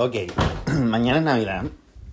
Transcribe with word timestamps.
Ok, 0.00 0.14
mañana 0.84 1.18
es 1.18 1.24
Navidad 1.24 1.64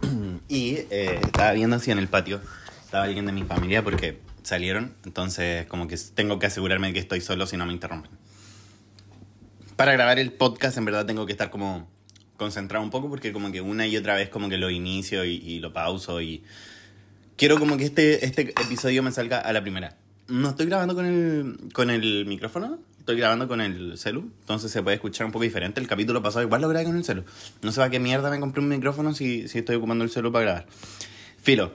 y 0.48 0.78
eh, 0.90 1.20
estaba 1.24 1.52
viendo 1.52 1.76
así 1.76 1.92
en 1.92 2.00
el 2.00 2.08
patio, 2.08 2.42
estaba 2.84 3.04
alguien 3.04 3.28
de 3.28 3.32
mi 3.32 3.44
familia 3.44 3.84
porque 3.84 4.18
salieron, 4.42 4.96
entonces 5.06 5.68
como 5.68 5.88
que 5.88 5.96
tengo 6.16 6.40
que 6.40 6.48
asegurarme 6.48 6.88
de 6.88 6.94
que 6.94 7.00
estoy 7.00 7.22
solo 7.22 7.46
si 7.46 7.58
no 7.58 7.68
me 7.68 7.74
interrumpen. 7.74 8.10
Para 9.76 9.92
grabar 9.92 10.18
el 10.18 10.32
podcast 10.32 10.80
en 10.80 10.86
verdad 10.86 11.06
tengo 11.06 11.28
que 11.28 11.34
estar 11.34 11.52
como 11.52 11.88
concentrado 12.38 12.84
un 12.84 12.90
poco 12.90 13.08
porque 13.08 13.32
como 13.32 13.52
que 13.52 13.62
una 13.62 13.86
y 13.86 13.96
otra 13.98 14.16
vez 14.16 14.30
como 14.30 14.50
que 14.50 14.58
lo 14.58 14.72
inicio 14.72 15.24
y, 15.24 15.36
y 15.36 15.60
lo 15.60 15.72
pauso 15.72 16.22
y 16.22 16.44
quiero 17.38 17.60
como 17.60 17.78
que 17.78 17.86
este, 17.86 18.26
este 18.26 18.50
episodio 18.64 19.04
me 19.04 19.12
salga 19.12 19.38
a 19.38 19.54
la 19.54 19.62
primera. 19.62 19.96
No 20.28 20.50
estoy 20.50 20.66
grabando 20.66 20.96
con 20.96 21.06
el, 21.06 21.72
con 21.72 21.92
el 21.92 22.26
micrófono, 22.26 22.80
estoy 23.06 23.18
grabando 23.18 23.48
con 23.48 23.62
el 23.62 24.00
celu, 24.00 24.32
entonces 24.40 24.72
se 24.72 24.82
puede 24.82 24.96
escuchar 24.96 25.28
un 25.28 25.32
poco 25.32 25.44
diferente. 25.44 25.80
El 25.80 25.88
capítulo 25.88 26.24
pasado 26.24 26.44
igual 26.44 26.64
lo 26.64 26.70
grabé 26.70 26.86
con 26.86 26.98
el 26.98 27.04
celu. 27.04 27.24
No 27.62 27.72
sé 27.72 27.78
para 27.78 27.92
qué 27.92 28.00
mierda 28.00 28.32
me 28.32 28.40
compré 28.40 28.64
un 28.64 28.68
micrófono 28.68 29.14
si, 29.14 29.48
si 29.48 29.60
estoy 29.60 29.76
ocupando 29.76 30.04
el 30.04 30.10
celu 30.10 30.32
para 30.32 30.46
grabar. 30.46 30.66
Filo, 31.38 31.72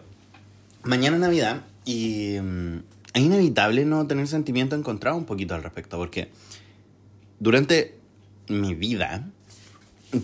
mañana 0.82 1.14
es 1.14 1.20
Navidad 1.20 1.62
y 1.84 2.36
mm, 2.42 2.78
es 3.14 3.22
inevitable 3.22 3.84
no 3.84 4.08
tener 4.08 4.26
sentimiento 4.26 4.74
encontrado 4.74 5.16
un 5.16 5.24
poquito 5.24 5.54
al 5.54 5.62
respecto, 5.62 5.98
porque 5.98 6.30
durante 7.38 7.94
mi 8.48 8.74
vida 8.74 9.28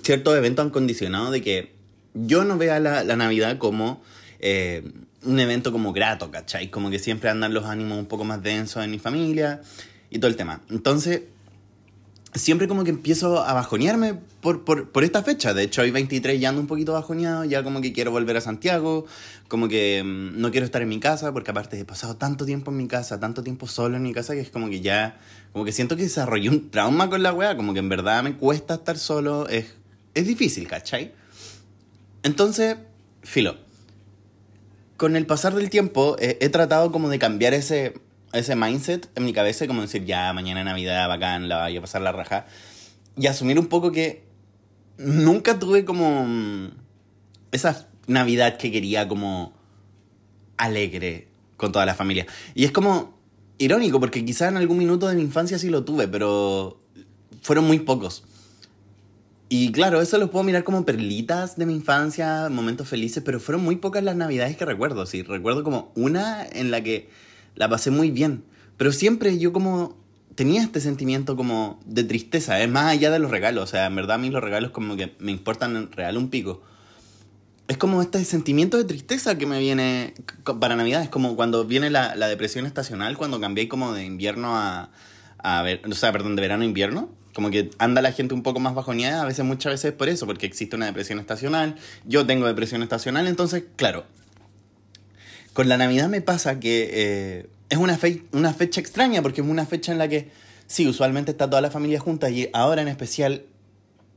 ciertos 0.03 0.37
eventos 0.37 0.65
han 0.65 0.71
condicionado 0.71 1.31
de 1.31 1.41
que 1.41 1.73
yo 2.15 2.43
no 2.43 2.59
vea 2.59 2.81
la, 2.81 3.05
la 3.05 3.15
Navidad 3.15 3.59
como 3.59 4.03
eh, 4.41 4.83
un 5.23 5.39
evento 5.39 5.71
como 5.71 5.93
grato, 5.93 6.33
¿cachai? 6.33 6.69
Como 6.69 6.91
que 6.91 6.99
siempre 6.99 7.31
andan 7.31 7.55
los 7.55 7.67
ánimos 7.67 7.97
un 7.97 8.07
poco 8.07 8.25
más 8.25 8.43
densos 8.43 8.83
en 8.83 8.91
mi 8.91 8.99
familia 8.99 9.61
y 10.11 10.19
todo 10.19 10.31
el 10.31 10.37
tema. 10.37 10.63
Entonces, 10.71 11.23
siempre 12.37 12.69
como 12.69 12.85
que 12.85 12.91
empiezo 12.91 13.43
a 13.43 13.53
bajonearme 13.55 14.15
por, 14.41 14.65
por, 14.65 14.91
por, 14.91 15.05
esta 15.05 15.23
fecha. 15.23 15.55
De 15.55 15.63
hecho, 15.63 15.83
hoy 15.83 15.91
23 15.91 16.41
ya 16.41 16.51
ando 16.51 16.61
un 16.61 16.67
poquito 16.67 16.93
bajoneado, 16.93 17.45
ya 17.45 17.63
como 17.63 17.81
que 17.81 17.93
quiero 17.93 18.11
volver 18.11 18.37
a 18.37 18.41
Santiago, 18.41 19.07
como 19.49 19.69
que 19.69 20.03
mmm, 20.05 20.41
no 20.41 20.51
quiero 20.51 20.67
estar 20.67 20.83
en 20.83 20.89
mi 20.89 21.01
casa, 21.01 21.33
porque 21.33 21.51
aparte 21.51 21.79
he 21.79 21.85
pasado 21.85 22.17
tanto 22.17 22.45
tiempo 22.45 22.71
en 22.71 22.77
mi 22.77 22.89
casa, 22.89 23.19
tanto 23.19 23.43
tiempo 23.43 23.67
solo 23.67 23.97
en 23.97 24.03
mi 24.03 24.13
casa, 24.13 24.35
que 24.35 24.41
es 24.41 24.51
como 24.51 24.69
que 24.69 24.81
ya, 24.81 25.19
como 25.53 25.65
que 25.65 25.73
siento 25.73 25.97
que 25.97 26.03
desarrollé 26.03 26.49
un 26.49 26.71
trauma 26.71 27.09
con 27.09 27.23
la 27.23 27.33
wea, 27.33 27.57
como 27.57 27.73
que 27.73 27.81
en 27.81 27.89
verdad 27.89 28.23
me 28.23 28.37
cuesta 28.37 28.75
estar 28.75 28.99
solo, 28.99 29.49
es, 29.49 29.75
es 30.15 30.27
difícil, 30.27 30.69
¿cachai? 30.69 31.13
Entonces, 32.23 32.77
filo. 33.23 33.57
Con 34.97 35.15
el 35.15 35.27
pasar 35.27 35.55
del 35.55 35.69
tiempo 35.69 36.17
eh, 36.19 36.39
he 36.41 36.49
tratado 36.49 36.91
como 36.91 37.11
de 37.11 37.19
cambiar 37.19 37.53
ese, 37.53 37.95
ese 38.37 38.57
mindset 38.57 39.11
en 39.15 39.25
mi 39.25 39.33
cabeza, 39.33 39.67
como 39.67 39.83
decir, 39.83 40.05
ya, 40.05 40.33
mañana 40.33 40.65
Navidad, 40.65 41.09
bacán, 41.09 41.49
la 41.49 41.65
voy 41.65 41.77
a 41.77 41.81
pasar 41.81 42.03
la 42.03 42.13
raja. 42.13 42.47
Y 43.17 43.27
asumir 43.27 43.59
un 43.59 43.67
poco 43.67 43.93
que 43.93 44.25
nunca 44.99 45.59
tuve 45.59 45.85
como 45.85 46.71
esa 47.53 47.89
Navidad 48.07 48.57
que 48.57 48.71
quería 48.71 49.09
como 49.09 49.53
alegre 50.57 51.29
con 51.57 51.73
toda 51.73 51.87
la 51.87 51.95
familia. 51.95 52.27
Y 52.55 52.65
es 52.65 52.73
como 52.73 53.19
irónico, 53.59 54.01
porque 54.01 54.25
quizás 54.25 54.51
en 54.51 54.57
algún 54.57 54.79
minuto 54.79 55.09
de 55.09 55.17
mi 55.17 55.23
infancia 55.23 55.59
sí 55.59 55.71
lo 55.71 55.85
tuve, 55.85 56.09
pero 56.09 56.81
fueron 57.43 57.67
muy 57.67 57.81
pocos. 57.81 58.25
Y 59.49 59.71
claro, 59.71 60.01
eso 60.01 60.19
lo 60.19 60.31
puedo 60.31 60.43
mirar 60.43 60.65
como 60.65 60.85
perlitas 60.85 61.57
de 61.57 61.67
mi 61.67 61.75
infancia, 61.75 62.49
momentos 62.51 62.89
felices, 62.89 63.23
pero 63.25 63.39
fueron 63.39 63.63
muy 63.63 63.77
pocas 63.77 64.03
las 64.03 64.17
navidades 64.17 64.57
que 64.57 64.65
recuerdo. 64.65 65.07
Sí, 65.07 65.23
recuerdo 65.23 65.63
como 65.63 65.93
una 65.95 66.45
en 66.45 66.73
la 66.73 66.83
que 66.83 67.09
la 67.57 67.69
pasé 67.69 67.91
muy 67.91 68.11
bien. 68.11 68.45
Pero 68.77 68.93
siempre 68.93 69.39
yo 69.39 69.53
como 69.53 69.97
tenía 70.35 70.63
este 70.63 70.81
sentimiento 70.81 71.37
como 71.37 71.81
de 71.85 72.05
tristeza, 72.05 72.61
es 72.61 72.71
más 72.71 72.87
allá 72.87 73.11
de 73.11 73.19
los 73.19 73.31
regalos. 73.31 73.65
O 73.65 73.67
sea, 73.67 73.87
en 73.87 73.97
verdad 73.97 74.17
a 74.17 74.19
mí 74.19 74.31
los 74.31 74.43
regalos 74.43 74.71
como 74.71 74.97
que 74.97 75.15
me 75.19 75.33
importan 75.33 75.77
en 75.77 75.93
real 75.93 76.17
un 76.17 76.31
pico. 76.31 76.63
Es 77.69 77.79
como 77.79 78.01
este 78.01 78.25
sentimiento 78.25 78.77
de 78.77 78.85
tristeza 78.85 79.37
que 79.37 79.47
me 79.47 79.59
viene 79.59 80.15
para 80.61 80.77
Navidad. 80.77 81.03
Es 81.03 81.09
como 81.09 81.35
cuando 81.35 81.65
viene 81.65 81.91
la, 81.91 82.15
la 82.15 82.29
depresión 82.29 82.65
estacional, 82.65 83.17
cuando 83.17 83.41
cambié 83.41 83.69
como 83.69 83.93
de 83.93 84.05
invierno 84.05 84.57
a, 84.57 84.91
a 85.39 85.63
ver, 85.63 85.81
o 85.91 85.95
sea, 85.95 86.13
perdón, 86.13 86.37
de 86.37 86.43
verano 86.43 86.63
a 86.63 86.67
invierno 86.67 87.11
como 87.37 87.51
que 87.51 87.69
anda 87.77 88.01
la 88.01 88.13
gente 88.13 88.33
un 88.33 88.43
poco 88.43 88.61
más 88.61 88.75
bajoneada, 88.75 89.21
a 89.21 89.27
veces, 89.27 89.45
muchas 89.45 89.75
veces 89.75 89.93
por 89.93 90.09
eso, 90.09 90.25
porque 90.25 90.47
existe 90.47 90.75
una 90.75 90.87
depresión 90.87 91.19
estacional, 91.19 91.77
yo 92.07 92.25
tengo 92.25 92.47
depresión 92.47 92.83
estacional, 92.83 93.27
entonces, 93.27 93.65
claro, 93.77 94.07
con 95.53 95.69
la 95.69 95.77
Navidad 95.77 96.09
me 96.09 96.23
pasa 96.23 96.59
que 96.61 96.89
eh, 96.91 97.47
es 97.69 97.79
una, 97.79 97.97
fe 97.97 98.23
una 98.33 98.53
fecha 98.53 98.81
extraña, 98.81 99.23
porque 99.23 99.41
es 99.41 99.47
una 99.47 99.67
fecha 99.67 99.93
en 99.93 99.99
la 99.99 100.09
que, 100.09 100.31
sí, 100.67 100.87
usualmente 100.87 101.31
está 101.31 101.49
toda 101.49 101.63
la 101.63 101.71
familia 101.71 102.01
junta, 102.01 102.31
y 102.31 102.49
ahora 102.53 102.83
en 102.83 102.89
especial, 102.89 103.45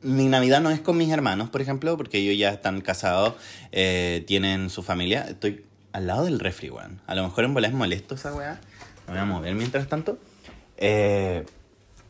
mi 0.02 0.28
Navidad 0.28 0.62
no 0.62 0.70
es 0.70 0.80
con 0.80 0.98
mis 0.98 1.10
hermanos, 1.12 1.50
por 1.50 1.62
ejemplo, 1.62 1.98
porque 1.98 2.20
ellos 2.20 2.38
ya 2.38 2.50
están 2.50 2.82
casados, 2.82 3.34
eh, 3.72 4.24
tienen 4.28 4.70
su 4.70 4.84
familia, 4.84 5.26
estoy 5.28 5.66
al 5.92 6.08
lado 6.08 6.26
del 6.26 6.40
refri, 6.40 6.70
weón. 6.70 7.02
A 7.08 7.16
lo 7.16 7.24
mejor 7.24 7.44
en 7.44 7.54
bola 7.54 7.68
es 7.68 7.74
molesto 7.74 8.16
esa 8.16 8.34
weá, 8.34 8.60
me 9.08 9.14
voy 9.14 9.22
a 9.22 9.26
mover 9.26 9.56
mientras 9.56 9.88
tanto. 9.88 10.20
Eh, 10.78 11.46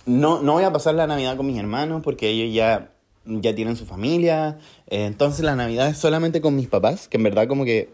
no, 0.06 0.42
no 0.42 0.54
voy 0.54 0.64
a 0.64 0.72
pasar 0.72 0.96
la 0.96 1.08
Navidad 1.08 1.38
con 1.38 1.48
mis 1.48 1.58
hermanos 1.58 2.02
porque 2.04 2.30
ellos 2.30 2.54
ya, 2.54 2.92
ya 3.26 3.56
tienen 3.56 3.76
su 3.76 3.86
familia. 3.86 4.58
Eh, 4.88 5.06
entonces 5.06 5.44
la 5.44 5.56
Navidad 5.56 5.88
es 5.88 5.98
solamente 5.98 6.42
con 6.42 6.56
mis 6.56 6.68
papás, 6.68 7.08
que 7.08 7.18
en 7.18 7.24
verdad 7.24 7.48
como 7.48 7.66
que 7.66 7.92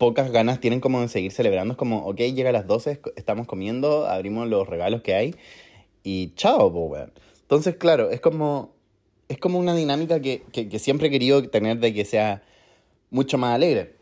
pocas 0.00 0.32
ganas 0.32 0.60
tienen 0.60 0.80
como 0.80 1.02
de 1.02 1.08
seguir 1.08 1.30
celebrando. 1.30 1.72
Es 1.74 1.78
como, 1.78 2.06
ok, 2.06 2.16
llega 2.16 2.48
a 2.48 2.52
las 2.54 2.66
12, 2.66 3.02
estamos 3.16 3.46
comiendo, 3.46 4.06
abrimos 4.06 4.48
los 4.48 4.66
regalos 4.66 5.02
que 5.02 5.14
hay 5.14 5.34
y 6.02 6.32
chao, 6.36 6.72
pues, 6.72 7.08
Entonces, 7.42 7.76
claro, 7.76 8.10
es 8.10 8.18
como, 8.18 8.72
es 9.28 9.36
como 9.36 9.58
una 9.58 9.74
dinámica 9.74 10.18
que, 10.20 10.42
que, 10.52 10.70
que 10.70 10.78
siempre 10.78 11.08
he 11.08 11.10
querido 11.10 11.46
tener 11.50 11.80
de 11.80 11.92
que 11.92 12.06
sea 12.06 12.42
mucho 13.10 13.36
más 13.36 13.54
alegre. 13.54 13.94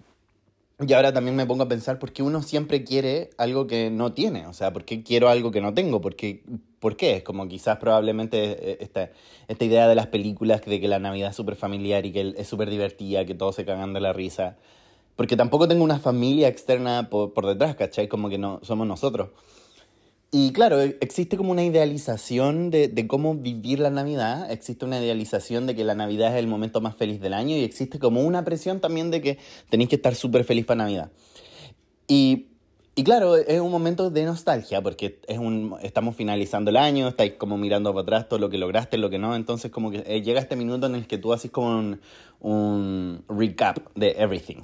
Y 0.87 0.93
ahora 0.93 1.13
también 1.13 1.35
me 1.35 1.47
pongo 1.47 1.65
a 1.65 1.69
pensar 1.69 1.99
por 1.99 2.13
qué 2.13 2.23
uno 2.23 2.43
siempre 2.43 2.85
quiere 2.85 3.31
algo 3.37 3.67
que 3.67 3.91
no 3.91 4.13
tiene. 4.13 4.47
O 4.47 4.53
sea, 4.53 4.73
¿por 4.73 4.85
qué 4.85 5.03
quiero 5.03 5.29
algo 5.29 5.51
que 5.51 5.61
no 5.61 5.75
tengo? 5.75 6.01
¿Por 6.01 6.15
qué? 6.15 6.45
¿Por 6.79 6.97
qué? 6.97 7.17
Es 7.17 7.23
como 7.25 7.49
quizás 7.49 7.79
probablemente 7.79 8.71
eh, 8.71 8.79
esta, 8.83 9.11
esta 9.49 9.65
idea 9.65 9.89
de 9.89 9.97
las 9.97 10.07
películas 10.07 10.61
de 10.65 10.81
que 10.81 10.87
la 10.87 11.01
Navidad 11.01 11.31
es 11.31 11.37
súper 11.37 11.57
familiar 11.57 12.07
y 12.07 12.13
que 12.13 12.35
es 12.37 12.47
súper 12.47 12.71
divertida, 12.71 13.25
que 13.25 13.35
todos 13.35 13.57
se 13.57 13.65
cagan 13.65 13.93
de 13.95 14.01
la 14.01 14.13
risa. 14.13 14.57
Porque 15.19 15.37
tampoco 15.37 15.67
tengo 15.67 15.83
una 15.83 15.99
familia 15.99 16.47
externa 16.47 17.11
por, 17.11 17.33
por 17.35 17.45
detrás, 17.45 17.75
¿cachai? 17.75 18.07
Como 18.07 18.29
que 18.29 18.39
no 18.39 18.61
somos 18.63 18.87
nosotros. 18.87 19.31
Y 20.31 20.53
claro, 20.53 20.81
existe 20.81 21.37
como 21.37 21.51
una 21.51 21.65
idealización 21.65 22.71
de, 22.71 22.87
de, 22.87 23.09
cómo 23.09 23.35
vivir 23.35 23.81
la 23.81 23.91
Navidad, 23.91 24.49
existe 24.49 24.85
una 24.85 25.01
idealización 25.01 25.67
de 25.67 25.75
que 25.75 25.83
la 25.83 25.97
Navidad 25.97 26.35
es 26.35 26.39
el 26.39 26.47
momento 26.47 26.81
más 26.81 26.95
feliz 26.95 27.21
del 27.21 27.35
año 27.35 27.57
y 27.57 27.65
existe 27.65 27.99
como 27.99 28.23
una 28.23 28.45
presión 28.45 28.79
también 28.79 29.11
de 29.11 29.21
que 29.21 29.39
tenéis 29.69 29.91
que 29.91 29.97
estar 29.97 30.15
súper 30.15 30.45
feliz 30.45 30.65
para 30.67 30.85
Navidad. 30.85 31.11
Y, 32.07 32.51
y, 32.95 33.03
claro, 33.03 33.35
es 33.35 33.61
un 33.61 33.73
momento 33.73 34.11
de 34.11 34.25
nostalgia 34.25 34.81
porque 34.83 35.19
es 35.27 35.39
un, 35.39 35.75
estamos 35.83 36.15
finalizando 36.15 36.71
el 36.71 36.77
año, 36.77 37.09
estáis 37.09 37.33
como 37.33 37.59
mirando 37.59 37.93
para 37.93 38.03
atrás 38.03 38.29
todo 38.29 38.39
lo 38.39 38.51
que 38.51 38.59
lograste, 38.59 38.99
lo 38.99 39.11
que 39.11 39.19
no, 39.19 39.35
entonces 39.35 39.73
como 39.73 39.91
que 39.91 40.05
eh, 40.07 40.23
llega 40.23 40.39
este 40.39 40.55
minuto 40.55 40.87
en 40.87 40.95
el 40.95 41.09
que 41.09 41.19
tú 41.19 41.33
haces 41.33 41.51
como 41.51 41.77
un, 41.77 42.01
un 42.39 43.25
recap 43.29 43.79
de 43.97 44.15
everything. 44.17 44.63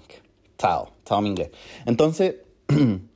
Chao 1.05 1.19
en 1.21 1.27
inglés. 1.27 1.51
Entonces... 1.87 2.37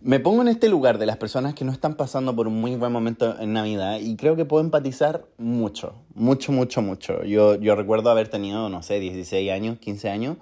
Me 0.00 0.20
pongo 0.20 0.42
en 0.42 0.48
este 0.48 0.68
lugar 0.68 0.98
de 0.98 1.06
las 1.06 1.16
personas 1.16 1.54
que 1.54 1.64
no 1.64 1.72
están 1.72 1.96
pasando 1.96 2.36
por 2.36 2.46
un 2.46 2.60
muy 2.60 2.76
buen 2.76 2.92
momento 2.92 3.40
en 3.40 3.54
Navidad 3.54 3.98
y 4.00 4.16
creo 4.16 4.36
que 4.36 4.44
puedo 4.44 4.62
empatizar 4.62 5.24
mucho, 5.38 5.94
mucho, 6.14 6.52
mucho, 6.52 6.82
mucho. 6.82 7.24
Yo, 7.24 7.56
yo 7.56 7.74
recuerdo 7.74 8.10
haber 8.10 8.28
tenido, 8.28 8.68
no 8.68 8.82
sé, 8.82 9.00
16 9.00 9.50
años, 9.50 9.78
15 9.78 10.10
años 10.10 10.36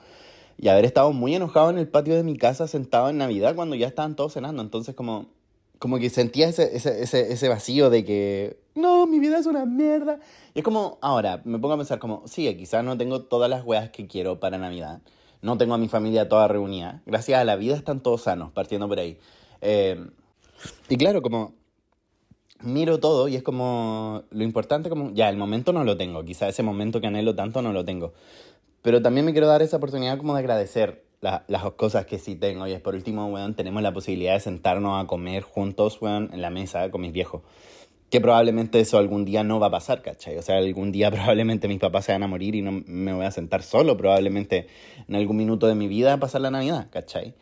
y 0.59 0.69
haber 0.69 0.85
estado 0.85 1.13
muy 1.13 1.35
enojado 1.35 1.71
en 1.71 1.79
el 1.79 1.89
patio 1.89 2.15
de 2.15 2.23
mi 2.23 2.37
casa 2.37 2.67
sentado 2.69 3.09
en 3.09 3.19
Navidad 3.19 3.55
cuando 3.55 3.75
ya 3.75 3.87
estaban 3.87 4.17
todos 4.17 4.35
cenando. 4.35 4.63
Entonces 4.63 4.95
como, 4.95 5.27
como 5.79 5.99
que 5.99 6.11
sentía 6.11 6.49
ese, 6.49 6.77
ese, 6.77 7.03
ese, 7.03 7.33
ese 7.33 7.49
vacío 7.49 7.89
de 7.89 8.05
que, 8.05 8.59
no, 8.75 9.07
mi 9.07 9.19
vida 9.19 9.39
es 9.39 9.47
una 9.47 9.65
mierda. 9.65 10.19
Y 10.55 10.61
es 10.61 10.65
como, 10.65 10.99
ahora, 11.01 11.41
me 11.45 11.59
pongo 11.59 11.75
a 11.75 11.79
pensar 11.79 11.99
como, 11.99 12.27
sí, 12.27 12.53
quizás 12.57 12.85
no 12.85 12.99
tengo 12.99 13.23
todas 13.23 13.49
las 13.49 13.65
weas 13.65 13.91
que 13.91 14.07
quiero 14.07 14.41
para 14.41 14.59
Navidad. 14.59 15.01
No 15.43 15.59
tengo 15.59 15.75
a 15.75 15.79
mi 15.79 15.89
familia 15.89 16.29
toda 16.29 16.49
reunida. 16.49 17.03
Gracias 17.05 17.41
a 17.41 17.45
la 17.45 17.57
vida 17.57 17.75
están 17.75 18.01
todos 18.01 18.23
sanos, 18.23 18.53
partiendo 18.53 18.89
por 18.89 18.99
ahí. 18.99 19.19
Eh, 19.61 20.07
y 20.89 20.97
claro, 20.97 21.21
como 21.21 21.55
miro 22.63 23.01
todo 23.01 23.29
y 23.29 23.37
es 23.37 23.43
como 23.43 24.23
lo 24.31 24.45
importante, 24.45 24.89
como 24.89 25.11
ya, 25.11 25.29
el 25.29 25.37
momento 25.37 25.73
no 25.73 25.85
lo 25.85 25.97
tengo, 25.97 26.25
quizá 26.25 26.49
ese 26.49 26.63
momento 26.63 27.01
que 27.01 27.09
anhelo 27.09 27.35
tanto 27.35 27.61
no 27.61 27.73
lo 27.73 27.85
tengo. 27.85 28.13
Pero 28.83 29.03
también 29.03 29.27
me 29.27 29.33
quiero 29.33 29.47
dar 29.47 29.63
esa 29.63 29.77
oportunidad 29.77 30.17
como 30.19 30.35
de 30.35 30.41
agradecer 30.41 31.05
la, 31.21 31.45
las 31.49 31.63
cosas 31.73 32.07
que 32.07 32.19
sí 32.19 32.35
tengo. 32.35 32.67
Y 32.67 32.73
es 32.73 32.81
por 32.81 32.95
último, 32.95 33.27
weón, 33.27 33.55
tenemos 33.55 33.83
la 33.83 33.93
posibilidad 33.93 34.35
de 34.35 34.41
sentarnos 34.41 35.03
a 35.03 35.07
comer 35.07 35.43
juntos, 35.43 36.01
weón, 36.01 36.31
en 36.33 36.43
la 36.43 36.51
mesa 36.51 36.91
con 36.91 37.01
mis 37.01 37.13
viejos. 37.13 37.43
Que 38.13 38.21
probablemente 38.21 38.79
eso 38.79 38.99
algún 38.99 39.25
día 39.25 39.43
no 39.43 39.59
va 39.59 39.69
a 39.69 39.71
pasar, 39.71 40.03
¿cachai? 40.03 40.37
O 40.37 40.43
sea, 40.43 40.59
algún 40.59 40.93
día 40.93 41.11
probablemente 41.11 41.67
mis 41.67 41.81
papás 41.81 42.05
se 42.05 42.13
van 42.13 42.23
a 42.23 42.29
morir 42.29 42.55
y 42.55 42.61
no 42.61 42.71
me 42.87 43.15
voy 43.15 43.25
a 43.25 43.31
sentar 43.31 43.63
solo, 43.63 43.97
probablemente 43.97 44.69
en 45.09 45.17
algún 45.17 45.39
minuto 45.39 45.67
de 45.67 45.75
mi 45.75 45.89
vida 45.89 46.13
a 46.13 46.21
pasar 46.21 46.43
la 46.43 46.51
Navidad, 46.51 46.89
¿cachai? 46.91 47.35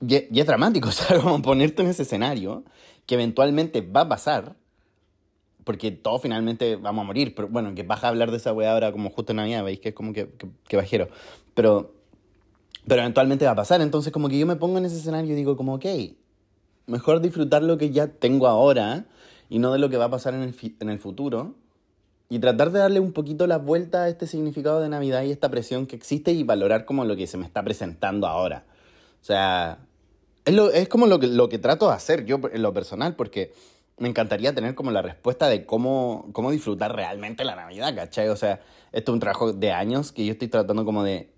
Y, 0.00 0.36
y, 0.36 0.40
es 0.40 0.46
dramático, 0.46 0.90
o 1.16 1.20
como 1.22 1.40
ponerte 1.40 1.82
en 1.82 1.88
ese 1.88 2.02
escenario 2.02 2.64
que 3.06 3.14
eventualmente 3.14 3.80
va 3.80 4.02
a 4.02 4.08
pasar, 4.08 4.56
porque 5.62 5.92
todos 5.92 6.22
finalmente 6.22 6.76
vamos 6.76 7.04
a 7.04 7.06
morir. 7.06 7.34
Pero 7.34 7.48
bueno, 7.48 7.74
que 7.76 7.84
vas 7.84 8.02
a 8.02 8.08
hablar 8.08 8.32
de 8.32 8.38
esa 8.38 8.52
weá 8.52 8.72
ahora 8.72 8.92
como 8.92 9.10
justo 9.10 9.32
en 9.32 9.36
Navidad, 9.36 9.64
veis 9.64 9.78
que 9.78 9.90
es 9.90 9.94
como 9.94 10.12
que, 10.12 10.28
que, 10.66 10.76
bajero. 10.76 11.08
Pero, 11.54 11.94
pero 12.86 13.02
eventualmente 13.02 13.44
va 13.44 13.52
a 13.52 13.56
pasar. 13.56 13.80
Entonces, 13.80 14.12
como 14.12 14.28
que 14.28 14.38
yo 14.38 14.46
me 14.46 14.56
pongo 14.56 14.78
en 14.78 14.86
ese 14.86 14.96
escenario 14.96 15.32
y 15.32 15.36
digo, 15.36 15.56
como, 15.56 15.74
ok, 15.74 15.86
mejor 16.86 17.20
disfrutar 17.20 17.62
lo 17.62 17.78
que 17.78 17.90
ya 17.90 18.08
tengo 18.08 18.46
ahora 18.46 19.06
y 19.48 19.58
no 19.58 19.72
de 19.72 19.78
lo 19.78 19.88
que 19.90 19.96
va 19.96 20.06
a 20.06 20.10
pasar 20.10 20.34
en 20.34 20.42
el, 20.42 20.54
en 20.80 20.88
el 20.88 20.98
futuro. 20.98 21.54
Y 22.28 22.38
tratar 22.38 22.72
de 22.72 22.78
darle 22.78 23.00
un 23.00 23.12
poquito 23.12 23.46
la 23.46 23.58
vuelta 23.58 24.04
a 24.04 24.08
este 24.08 24.26
significado 24.26 24.80
de 24.80 24.88
Navidad 24.88 25.22
y 25.22 25.30
esta 25.30 25.50
presión 25.50 25.86
que 25.86 25.96
existe 25.96 26.32
y 26.32 26.42
valorar 26.42 26.84
como 26.84 27.04
lo 27.04 27.16
que 27.16 27.26
se 27.26 27.36
me 27.36 27.44
está 27.44 27.62
presentando 27.62 28.26
ahora. 28.26 28.64
O 29.20 29.24
sea, 29.24 29.78
es, 30.44 30.54
lo, 30.54 30.70
es 30.70 30.88
como 30.88 31.06
lo 31.06 31.20
que, 31.20 31.26
lo 31.26 31.48
que 31.48 31.58
trato 31.58 31.88
de 31.88 31.94
hacer 31.94 32.24
yo 32.24 32.40
en 32.52 32.62
lo 32.62 32.72
personal, 32.72 33.14
porque 33.14 33.52
me 33.98 34.08
encantaría 34.08 34.54
tener 34.54 34.74
como 34.74 34.90
la 34.90 35.02
respuesta 35.02 35.48
de 35.48 35.66
cómo, 35.66 36.28
cómo 36.32 36.50
disfrutar 36.50 36.96
realmente 36.96 37.44
la 37.44 37.54
Navidad, 37.54 37.94
¿cachai? 37.94 38.28
O 38.28 38.36
sea, 38.36 38.60
esto 38.92 39.12
es 39.12 39.14
un 39.14 39.20
trabajo 39.20 39.52
de 39.52 39.72
años 39.72 40.10
que 40.10 40.24
yo 40.24 40.32
estoy 40.32 40.48
tratando 40.48 40.84
como 40.84 41.04
de 41.04 41.30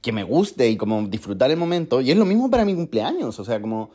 que 0.00 0.12
me 0.12 0.22
guste 0.22 0.68
y 0.68 0.76
como 0.76 1.06
disfrutar 1.08 1.50
el 1.50 1.56
momento. 1.56 2.00
Y 2.00 2.10
es 2.10 2.16
lo 2.16 2.24
mismo 2.24 2.50
para 2.50 2.64
mi 2.64 2.74
cumpleaños, 2.74 3.38
o 3.38 3.44
sea, 3.44 3.60
como 3.60 3.90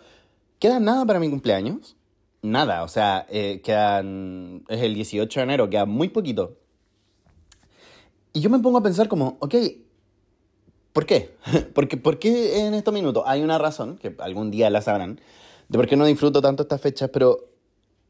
queda 0.59 0.79
nada 0.79 1.05
para 1.05 1.19
mi 1.19 1.29
cumpleaños. 1.29 1.95
Nada, 2.41 2.83
o 2.83 2.87
sea, 2.87 3.25
eh, 3.29 3.61
quedan, 3.63 4.63
es 4.69 4.81
el 4.81 4.93
18 4.93 5.39
de 5.39 5.43
enero, 5.43 5.69
queda 5.69 5.85
muy 5.85 6.09
poquito. 6.09 6.57
Y 8.31 8.41
yo 8.41 8.49
me 8.49 8.59
pongo 8.59 8.77
a 8.77 8.83
pensar 8.83 9.09
como, 9.09 9.37
ok, 9.39 9.55
¿por 10.93 11.05
qué? 11.05 11.35
Porque, 11.73 11.97
¿Por 11.97 12.19
qué 12.19 12.65
en 12.65 12.73
estos 12.73 12.93
minutos? 12.93 13.23
Hay 13.25 13.41
una 13.41 13.57
razón, 13.57 13.97
que 13.97 14.15
algún 14.19 14.51
día 14.51 14.69
la 14.69 14.81
sabrán, 14.81 15.19
de 15.67 15.77
por 15.77 15.87
qué 15.87 15.95
no 15.97 16.05
disfruto 16.05 16.41
tanto 16.41 16.63
estas 16.63 16.81
fechas, 16.81 17.09
pero 17.11 17.49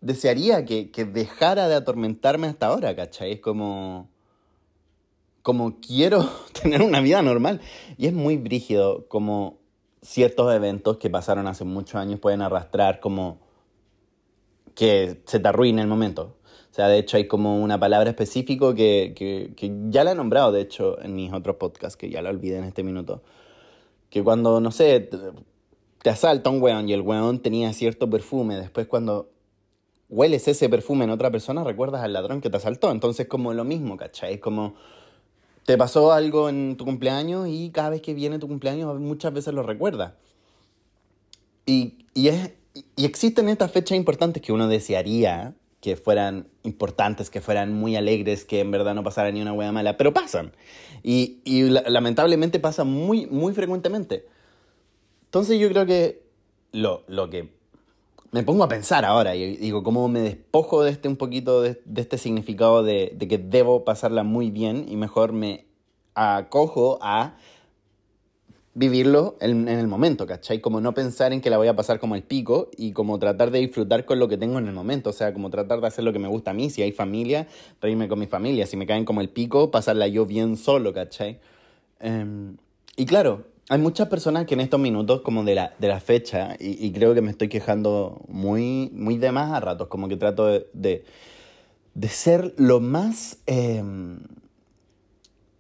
desearía 0.02 0.64
que, 0.64 0.92
que 0.92 1.06
dejara 1.06 1.68
de 1.68 1.76
atormentarme 1.76 2.48
hasta 2.48 2.68
ahora, 2.68 2.96
¿cachai? 2.96 3.34
Es 3.34 3.40
como... 3.40 4.10
Como 5.42 5.80
quiero 5.80 6.30
tener 6.62 6.82
una 6.82 7.02
vida 7.02 7.22
normal. 7.22 7.62
Y 7.98 8.08
es 8.08 8.14
muy 8.14 8.38
brígido 8.38 9.08
como 9.08 9.59
ciertos 10.02 10.54
eventos 10.54 10.98
que 10.98 11.10
pasaron 11.10 11.48
hace 11.48 11.66
muchos 11.66 11.96
años 11.96 12.20
pueden 12.20 12.42
arrastrar 12.42 13.00
como 13.00 13.40
que 14.76 15.22
se 15.26 15.40
te 15.40 15.48
arruine 15.48 15.82
el 15.82 15.88
momento. 15.88 16.38
O 16.72 16.74
sea, 16.74 16.88
de 16.88 17.00
hecho 17.00 17.18
hay 17.18 17.28
como 17.28 17.62
una 17.62 17.80
palabra 17.80 18.10
específica 18.10 18.74
que, 18.76 19.14
que, 19.16 19.54
que, 19.56 19.72
ya 19.90 20.04
la 20.04 20.12
he 20.12 20.16
nombrado, 20.16 20.52
de 20.52 20.62
hecho, 20.62 21.02
en 21.02 21.16
mis 21.16 21.34
otros 21.34 21.56
podcasts, 21.58 21.98
que 21.98 22.10
ya 22.10 22.22
la 22.22 22.30
olvidé 22.30 22.58
en 22.58 22.64
este 22.64 22.84
minuto. 22.84 23.24
Que 24.10 24.24
cuando, 24.24 24.62
no 24.62 24.72
sé, 24.72 25.10
te, 26.02 26.10
asalta 26.10 26.50
un 26.50 26.62
weón 26.62 26.88
y 26.88 26.94
el 26.94 27.02
weón 27.02 27.40
tenía 27.40 27.74
cierto 27.74 28.10
perfume, 28.10 28.56
después 28.56 28.88
cuando 28.88 29.32
hueles 30.10 30.48
ese 30.48 30.70
perfume 30.70 31.06
en 31.06 31.12
otra 31.12 31.32
persona, 31.32 31.64
recuerdas 31.64 32.04
al 32.04 32.14
ladrón 32.14 32.40
que 32.40 32.50
te 32.50 32.58
asaltó. 32.58 32.92
Entonces, 32.92 33.28
como 33.28 33.54
lo 33.54 33.64
mismo, 33.64 33.98
¿cachai? 33.98 34.40
Como 34.40 34.76
te 35.70 35.78
pasó 35.78 36.12
algo 36.12 36.50
en 36.50 36.78
tu 36.78 36.84
cumpleaños 36.84 37.48
y 37.48 37.70
cada 37.70 37.92
vez 37.92 38.02
que 38.02 38.16
viene 38.16 38.40
tu 38.40 38.48
cumpleaños 38.48 39.00
muchas 39.00 39.32
veces 39.32 39.54
lo 39.54 39.62
recuerdas. 39.62 40.14
Y, 41.68 42.08
y, 42.16 42.30
es, 42.30 42.54
y 42.96 43.06
existen 43.06 43.50
estas 43.50 43.72
fechas 43.72 43.96
importantes 43.96 44.42
que 44.42 44.52
uno 44.52 44.68
desearía 44.68 45.54
que 45.80 45.96
fueran 45.96 46.48
importantes, 46.64 47.30
que 47.30 47.40
fueran 47.40 47.72
muy 47.72 47.96
alegres, 47.96 48.46
que 48.46 48.62
en 48.62 48.72
verdad 48.72 48.96
no 48.96 49.04
pasara 49.04 49.30
ni 49.30 49.44
una 49.44 49.54
hueá 49.54 49.72
mala, 49.72 49.96
pero 49.96 50.12
pasan. 50.12 50.54
Y, 51.04 51.38
y 51.44 51.70
lamentablemente 51.70 52.60
pasa 52.60 52.84
muy, 52.84 53.28
muy 53.28 53.54
frecuentemente. 53.54 54.26
Entonces 55.26 55.60
yo 55.60 55.70
creo 55.70 55.86
que 55.86 56.24
lo, 56.72 57.04
lo 57.06 57.30
que 57.30 57.54
me 58.32 58.44
pongo 58.44 58.64
a 58.64 58.70
pensar 58.70 59.06
ahora 59.06 59.36
y 59.36 59.58
digo, 59.58 59.84
¿cómo 59.84 60.08
me 60.08 60.22
despojo 60.22 60.84
de 60.84 60.92
este 60.92 61.08
un 61.08 61.18
poquito, 61.18 61.62
de, 61.62 61.82
este 61.96 62.18
significado 62.18 62.84
de, 62.84 63.16
que 63.18 63.38
debo 63.38 63.84
pasarla 63.84 64.24
muy 64.24 64.52
bien 64.52 64.86
y 64.88 64.96
mejor 64.96 65.34
me 65.34 65.66
acojo 66.14 67.00
a 67.02 67.38
vivirlo 68.76 69.36
en, 69.42 69.68
en, 69.68 69.80
el 69.80 69.88
momento, 69.88 70.28
¿cachai? 70.28 70.62
Como 70.62 70.80
no 70.80 70.94
pensar 70.94 71.34
en 71.34 71.42
que 71.42 71.50
la 71.50 71.58
voy 71.58 71.68
a 71.68 71.76
pasar 71.76 72.00
como 72.00 72.16
el 72.16 72.24
pico 72.24 72.70
y 72.78 72.92
como 72.94 73.18
tratar 73.18 73.52
de 73.52 73.60
disfrutar 73.60 74.06
con 74.06 74.20
lo 74.20 74.28
que 74.28 74.38
tengo 74.38 74.60
en 74.60 74.68
el 74.68 74.74
momento, 74.74 75.10
o 75.10 75.14
sea, 75.14 75.34
como 75.34 75.50
tratar 75.50 75.82
de 75.82 75.88
hacer 75.88 76.06
lo 76.06 76.14
que 76.14 76.20
me 76.20 76.28
gusta 76.28 76.52
a 76.52 76.54
mí, 76.54 76.70
si 76.70 76.82
hay 76.82 76.92
familia, 76.92 77.48
reírme 77.82 78.08
con 78.08 78.20
mi 78.20 78.28
familia, 78.28 78.68
si 78.68 78.78
me 78.78 78.86
caen 78.86 79.06
como 79.06 79.22
el 79.22 79.30
pico, 79.30 79.72
pasarla 79.72 80.08
yo 80.08 80.26
bien 80.26 80.56
solo, 80.56 80.94
¿cachai? 80.94 81.40
Um, 82.02 82.58
y 82.96 83.06
claro, 83.06 83.46
hay 83.70 83.78
muchas 83.78 84.08
personas 84.08 84.46
que 84.48 84.56
en 84.56 84.62
estos 84.62 84.80
minutos 84.80 85.22
como 85.22 85.44
de 85.44 85.54
la, 85.54 85.74
de 85.78 85.88
la 85.88 86.00
fecha, 86.00 86.56
y, 86.60 86.92
creo 86.92 87.14
que 87.14 87.22
me 87.22 87.30
estoy 87.30 87.50
quejando 87.50 88.20
muy, 88.28 88.90
muy 88.94 89.20
de 89.20 89.32
más 89.32 89.52
a 89.52 89.60
ratos, 89.60 89.88
como 89.88 90.10
que 90.10 90.18
trato 90.18 90.48
de, 90.48 91.06
de, 91.94 92.08
ser 92.10 92.56
lo 92.58 92.80
más... 92.80 93.38
Eh, 93.46 93.84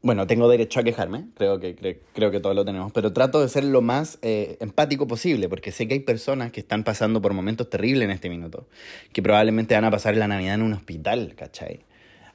bueno, 0.02 0.26
tengo 0.26 0.48
derecho 0.50 0.80
a 0.80 0.84
quejarme, 0.84 1.26
creo 1.36 1.60
que, 1.60 1.76
creo 2.14 2.32
que 2.32 2.40
todos 2.40 2.56
lo 2.56 2.66
tenemos, 2.66 2.92
pero 2.94 3.14
trato 3.14 3.42
de 3.42 3.50
ser 3.50 3.66
lo 3.66 3.82
más 3.82 4.18
eh, 4.22 4.58
empático 4.60 5.08
posible, 5.08 5.48
porque 5.48 5.72
sé 5.72 5.88
que 5.88 5.94
hay 5.94 6.00
personas 6.00 6.52
que 6.52 6.62
están 6.62 6.84
pasando 6.84 7.22
por 7.22 7.34
momentos 7.34 7.70
terribles 7.70 8.06
en 8.06 8.12
este 8.12 8.30
minuto, 8.30 8.68
que 9.12 9.22
probablemente 9.22 9.76
van 9.76 9.84
a 9.84 9.92
pasar 9.92 10.16
la 10.18 10.28
Navidad 10.28 10.56
en 10.56 10.64
un 10.64 10.74
hospital, 10.74 11.36
¿cachai? 11.36 11.82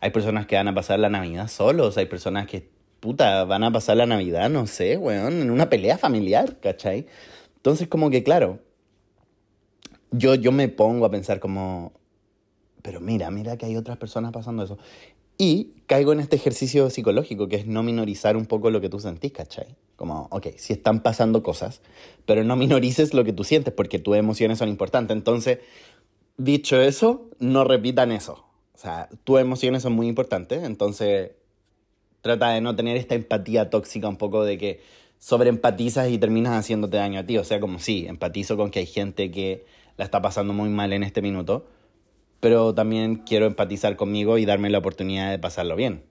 Hay 0.01 0.11
personas 0.11 0.47
que 0.47 0.55
van 0.55 0.69
a 0.69 0.75
pasar 0.75 1.01
la 1.01 1.09
Navidad 1.09 1.49
solos, 1.49 1.97
hay 1.97 2.07
personas 2.07 2.47
que 2.47 2.69
puta, 3.05 3.45
van 3.45 3.63
a 3.65 3.71
pasar 3.71 3.99
la 3.99 4.07
Navidad, 4.07 4.49
no 4.49 4.67
sé, 4.67 4.97
weón, 4.97 5.43
en 5.43 5.51
una 5.51 5.69
pelea 5.69 5.99
familiar, 5.99 6.59
¿cachai? 6.59 7.07
Entonces, 7.57 7.87
como 7.87 8.09
que, 8.09 8.23
claro, 8.23 8.61
yo, 10.11 10.35
yo 10.35 10.53
me 10.53 10.71
pongo 10.71 11.05
a 11.05 11.11
pensar 11.11 11.39
como, 11.39 11.93
pero 12.81 13.03
mira, 13.03 13.31
mira 13.31 13.59
que 13.59 13.67
hay 13.67 13.77
otras 13.77 13.99
personas 13.99 14.33
pasando 14.33 14.65
eso. 14.65 14.79
Y 15.37 15.75
caigo 15.87 16.15
en 16.15 16.21
este 16.21 16.37
ejercicio 16.37 16.89
psicológico, 16.89 17.47
que 17.47 17.57
es 17.57 17.67
no 17.67 17.83
minorizar 17.83 18.39
un 18.39 18.47
poco 18.47 18.71
lo 18.71 18.81
que 18.81 18.89
tú 18.89 18.99
sentís, 19.01 19.33
¿cachai? 19.33 19.77
Como, 19.97 20.29
ok, 20.31 20.47
si 20.57 20.73
están 20.73 21.03
pasando 21.03 21.43
cosas, 21.43 21.83
pero 22.25 22.43
no 22.43 22.57
minorices 22.57 23.13
lo 23.13 23.23
que 23.23 23.35
tú 23.35 23.45
sientes, 23.45 23.75
porque 23.75 23.99
tus 23.99 24.17
emociones 24.17 24.57
son 24.57 24.71
importantes. 24.71 25.15
Entonces, 25.15 25.59
dicho 26.39 26.81
eso, 26.81 27.29
no 27.39 27.65
repitan 27.65 28.13
eso. 28.13 28.47
O 28.73 28.79
sea, 28.79 29.11
tus 29.25 29.41
emociones 29.41 29.83
son 29.83 29.93
muy 29.93 30.09
importantes, 30.09 30.65
entonces 30.65 31.33
trata 32.25 32.49
de 32.49 32.63
no 32.63 32.75
tener 32.75 32.97
esta 32.97 33.15
empatía 33.15 33.69
tóxica 33.69 34.09
un 34.09 34.17
poco 34.17 34.45
de 34.45 34.57
que 34.57 34.81
sobreempatizas 35.19 36.09
y 36.09 36.17
terminas 36.17 36.59
haciéndote 36.59 36.97
daño 36.97 37.21
a 37.21 37.27
ti. 37.27 37.37
O 37.37 37.45
sea, 37.45 37.61
como 37.61 37.79
sí, 37.79 38.07
empatizo 38.09 38.57
con 38.57 38.71
que 38.71 38.79
hay 38.79 38.87
gente 38.87 39.31
que 39.31 39.67
la 39.99 40.07
está 40.07 40.23
pasando 40.23 40.55
muy 40.55 40.71
mal 40.71 40.95
en 40.95 41.03
este 41.03 41.21
minuto, 41.21 41.67
pero 42.41 42.75
también 42.75 43.17
quiero 43.17 43.45
empatizar 43.45 43.97
conmigo 43.97 44.39
y 44.39 44.47
darme 44.47 44.71
la 44.71 44.79
oportunidad 44.79 45.31
de 45.31 45.39
pasarlo 45.39 45.77
bien. 45.77 46.03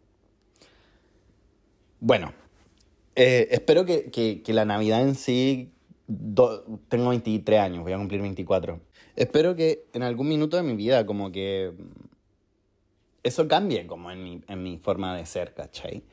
Bueno, 1.99 2.31
eh, 3.15 3.47
espero 3.49 3.83
que, 3.83 4.11
que, 4.11 4.53
la 4.53 4.65
Navidad 4.65 5.01
en 5.01 5.15
sí, 5.15 5.71
do, 6.05 6.63
tengo 6.89 7.09
23 7.09 7.59
años, 7.59 7.81
voy 7.81 7.93
a 7.93 7.97
cumplir 7.97 8.21
24. 8.21 8.79
Espero 9.15 9.55
que 9.55 9.85
en 9.93 10.03
algún 10.03 10.27
minuto 10.27 10.57
de 10.57 10.63
mi 10.63 10.75
vida 10.75 11.07
como 11.07 11.31
que 11.31 11.71
eso 13.23 13.47
cambie 13.47 13.87
como 13.87 14.11
en 14.11 14.23
mi, 14.23 14.41
en 14.47 14.61
mi 14.61 14.77
forma 14.77 15.15
de 15.15 15.25
ser, 15.25 15.53
¿cachai? 15.53 16.03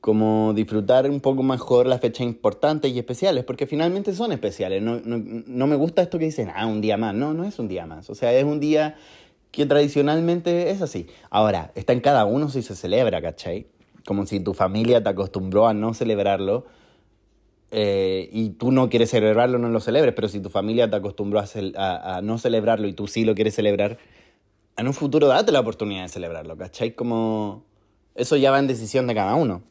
Como 0.00 0.52
disfrutar 0.54 1.10
un 1.10 1.20
poco 1.20 1.42
mejor 1.42 1.86
las 1.86 2.00
fechas 2.00 2.26
importantes 2.26 2.92
y 2.92 2.98
especiales, 2.98 3.44
porque 3.44 3.66
finalmente 3.66 4.14
son 4.14 4.30
especiales. 4.32 4.82
No, 4.82 5.00
no, 5.02 5.16
no 5.18 5.66
me 5.66 5.74
gusta 5.74 6.02
esto 6.02 6.18
que 6.18 6.26
dicen, 6.26 6.52
ah, 6.54 6.66
un 6.66 6.80
día 6.80 6.96
más. 6.96 7.14
No, 7.14 7.32
no 7.32 7.44
es 7.44 7.58
un 7.58 7.66
día 7.66 7.86
más. 7.86 8.08
O 8.10 8.14
sea, 8.14 8.32
es 8.32 8.44
un 8.44 8.60
día 8.60 8.96
que 9.50 9.66
tradicionalmente 9.66 10.70
es 10.70 10.82
así. 10.82 11.06
Ahora, 11.30 11.72
está 11.74 11.94
en 11.94 12.00
cada 12.00 12.26
uno 12.26 12.50
si 12.50 12.62
se 12.62 12.76
celebra, 12.76 13.20
¿cachai? 13.22 13.66
Como 14.04 14.26
si 14.26 14.38
tu 14.38 14.54
familia 14.54 15.02
te 15.02 15.08
acostumbró 15.08 15.66
a 15.66 15.74
no 15.74 15.94
celebrarlo 15.94 16.66
eh, 17.70 18.28
y 18.32 18.50
tú 18.50 18.70
no 18.70 18.88
quieres 18.90 19.10
celebrarlo, 19.10 19.58
no 19.58 19.70
lo 19.70 19.80
celebres, 19.80 20.14
pero 20.14 20.28
si 20.28 20.40
tu 20.40 20.50
familia 20.50 20.88
te 20.88 20.96
acostumbró 20.96 21.42
a 21.76 22.20
no 22.22 22.38
celebrarlo 22.38 22.86
y 22.86 22.92
tú 22.92 23.08
sí 23.08 23.24
lo 23.24 23.34
quieres 23.34 23.54
celebrar, 23.54 23.98
en 24.76 24.86
un 24.86 24.94
futuro 24.94 25.26
date 25.26 25.52
la 25.52 25.60
oportunidad 25.60 26.02
de 26.02 26.08
celebrarlo, 26.08 26.56
¿cachai? 26.56 26.94
Como 26.94 27.64
eso 28.14 28.36
ya 28.36 28.50
va 28.50 28.58
en 28.58 28.66
decisión 28.66 29.06
de 29.06 29.14
cada 29.14 29.34
uno. 29.34 29.62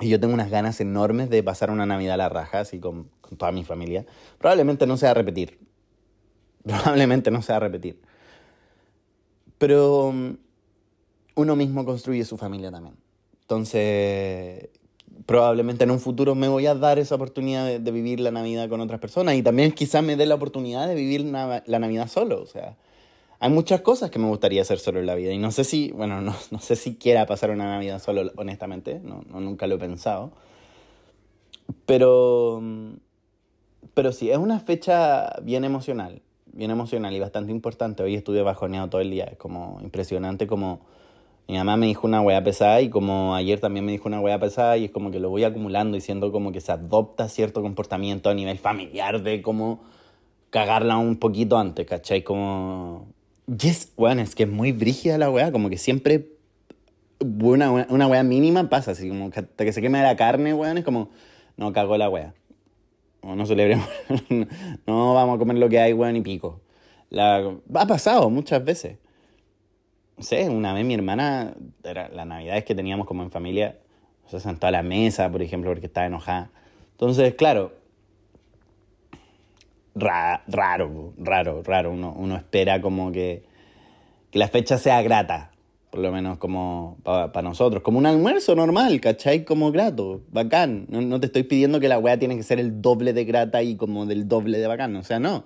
Y 0.00 0.08
yo 0.08 0.20
tengo 0.20 0.34
unas 0.34 0.50
ganas 0.50 0.80
enormes 0.80 1.30
de 1.30 1.42
pasar 1.42 1.70
una 1.70 1.86
Navidad 1.86 2.14
a 2.14 2.18
la 2.18 2.28
raja, 2.28 2.60
así 2.60 2.78
con, 2.78 3.08
toda 3.36 3.50
mi 3.50 3.64
familia. 3.64 4.06
Probablemente 4.38 4.86
no 4.86 4.96
sea 4.96 5.12
a 5.12 5.14
repetir. 5.14 5.58
Probablemente 6.64 7.30
no 7.30 7.42
sea 7.42 7.56
a 7.56 7.60
repetir. 7.60 8.00
Pero 9.58 10.08
um, 10.08 10.36
uno 11.34 11.56
mismo 11.56 11.84
construye 11.84 12.24
su 12.24 12.36
familia 12.36 12.70
también. 12.70 12.96
Entonces, 13.40 14.68
probablemente 15.24 15.84
en 15.84 15.92
un 15.92 16.00
futuro 16.00 16.34
me 16.34 16.48
voy 16.48 16.66
a 16.66 16.74
dar 16.74 16.98
esa 16.98 17.14
oportunidad 17.14 17.80
de 17.80 17.90
vivir 17.90 18.20
la 18.20 18.30
Navidad 18.30 18.68
con 18.68 18.80
otras 18.80 19.00
personas 19.00 19.36
y 19.36 19.42
también 19.42 19.72
quizás 19.72 20.02
me 20.02 20.16
dé 20.16 20.26
la 20.26 20.34
oportunidad 20.34 20.86
de 20.88 20.94
vivir 20.94 21.24
la 21.24 21.78
Navidad 21.78 22.08
solo. 22.08 22.42
O 22.42 22.46
sea, 22.46 22.76
hay 23.38 23.50
muchas 23.50 23.82
cosas 23.82 24.10
que 24.10 24.18
me 24.18 24.28
gustaría 24.28 24.62
hacer 24.62 24.78
solo 24.78 25.00
en 25.00 25.06
la 25.06 25.14
vida 25.14 25.32
y 25.32 25.38
no 25.38 25.50
sé 25.50 25.64
si, 25.64 25.92
bueno, 25.92 26.20
no, 26.20 26.34
no 26.50 26.58
sé 26.58 26.76
si 26.76 26.96
quiera 26.96 27.26
pasar 27.26 27.50
una 27.50 27.66
Navidad 27.66 27.98
solo, 28.00 28.30
honestamente, 28.36 29.00
no, 29.02 29.22
no, 29.28 29.40
nunca 29.40 29.66
lo 29.66 29.76
he 29.76 29.78
pensado. 29.78 30.32
Pero, 31.84 32.62
pero 33.94 34.12
sí, 34.12 34.30
es 34.30 34.38
una 34.38 34.60
fecha 34.60 35.34
bien 35.42 35.64
emocional. 35.64 36.22
bien 36.52 36.70
emocional 36.70 37.14
y 37.14 37.20
bastante 37.20 37.52
importante. 37.52 38.02
Hoy 38.02 38.14
estuve 38.14 38.42
bajoneado 38.42 38.88
todo 38.88 39.00
el 39.00 39.10
día. 39.10 39.24
Es 39.24 39.36
como 39.36 39.78
impresionante 39.82 40.46
como 40.46 40.80
mi 41.48 41.56
mamá 41.56 41.76
me 41.76 41.86
dijo 41.86 42.06
una 42.06 42.20
weá 42.22 42.42
pesada 42.42 42.80
y 42.80 42.88
como 42.90 43.34
ayer 43.36 43.60
también 43.60 43.84
me 43.84 43.92
dijo 43.92 44.08
una 44.08 44.20
weá 44.20 44.38
pesada 44.40 44.76
y 44.76 44.86
es 44.86 44.90
como 44.90 45.10
que 45.10 45.20
lo 45.20 45.30
voy 45.30 45.44
acumulando 45.44 45.96
y 45.96 46.00
siendo 46.00 46.32
como 46.32 46.50
que 46.50 46.60
se 46.60 46.72
adopta 46.72 47.28
cierto 47.28 47.62
comportamiento 47.62 48.30
a 48.30 48.34
nivel 48.34 48.58
familiar 48.58 49.22
de 49.22 49.42
como 49.42 49.80
cagarla 50.50 50.96
un 50.96 51.16
poquito 51.18 51.58
antes, 51.58 51.86
¿cachai? 51.86 52.22
Como... 52.24 53.06
Yes, 53.46 53.92
weón, 53.96 54.18
es 54.18 54.34
que 54.34 54.42
es 54.42 54.48
muy 54.48 54.72
brígida 54.72 55.18
la 55.18 55.30
weá, 55.30 55.52
como 55.52 55.70
que 55.70 55.78
siempre 55.78 56.32
una, 57.20 57.70
una 57.70 58.06
weá 58.08 58.22
mínima 58.24 58.68
pasa, 58.68 58.90
así 58.90 59.08
como 59.08 59.30
que 59.30 59.40
hasta 59.40 59.64
que 59.64 59.72
se 59.72 59.80
queme 59.80 60.02
la 60.02 60.16
carne, 60.16 60.52
weón, 60.52 60.78
es 60.78 60.84
como, 60.84 61.10
no, 61.56 61.72
cagó 61.72 61.96
la 61.96 62.10
weá. 62.10 62.34
O 63.20 63.34
no 63.34 63.46
celebremos, 63.46 63.88
no 64.86 65.14
vamos 65.14 65.36
a 65.36 65.38
comer 65.38 65.58
lo 65.58 65.68
que 65.68 65.78
hay, 65.78 65.92
weón, 65.92 66.16
y 66.16 66.22
pico. 66.22 66.60
La, 67.08 67.56
ha 67.74 67.86
pasado 67.86 68.28
muchas 68.30 68.64
veces. 68.64 68.98
No 70.16 70.24
sé, 70.24 70.48
una 70.48 70.72
vez 70.72 70.84
mi 70.84 70.94
hermana, 70.94 71.54
era, 71.84 72.08
la 72.08 72.24
navidad 72.24 72.56
es 72.56 72.64
que 72.64 72.74
teníamos 72.74 73.06
como 73.06 73.22
en 73.22 73.30
familia, 73.30 73.78
se 74.26 74.40
sentó 74.40 74.66
a 74.66 74.70
la 74.70 74.82
mesa, 74.82 75.30
por 75.30 75.42
ejemplo, 75.42 75.70
porque 75.70 75.86
estaba 75.86 76.06
enojada. 76.06 76.50
Entonces, 76.92 77.34
claro, 77.34 77.74
raro, 79.96 81.14
raro, 81.18 81.62
raro. 81.62 81.92
Uno, 81.92 82.14
uno 82.16 82.36
espera 82.36 82.80
como 82.80 83.12
que, 83.12 83.44
que 84.30 84.38
la 84.38 84.48
fecha 84.48 84.78
sea 84.78 85.02
grata, 85.02 85.50
por 85.90 86.00
lo 86.00 86.12
menos 86.12 86.38
como 86.38 86.98
para 87.04 87.42
nosotros, 87.42 87.82
como 87.82 87.98
un 87.98 88.06
almuerzo 88.06 88.54
normal, 88.54 89.00
¿cachai? 89.00 89.44
Como 89.44 89.72
grato, 89.72 90.20
bacán. 90.30 90.86
No, 90.88 91.00
no, 91.00 91.20
te 91.20 91.26
estoy 91.26 91.44
pidiendo 91.44 91.80
que 91.80 91.88
la 91.88 91.98
weá 91.98 92.18
tiene 92.18 92.36
que 92.36 92.42
ser 92.42 92.60
el 92.60 92.82
doble 92.82 93.12
de 93.12 93.24
grata 93.24 93.62
y 93.62 93.76
como 93.76 94.06
del 94.06 94.28
doble 94.28 94.58
de 94.58 94.66
bacán, 94.66 94.94
o 94.96 95.02
sea, 95.02 95.18
no. 95.18 95.44